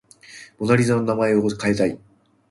[0.57, 1.99] モナ・リザの名前を変えたい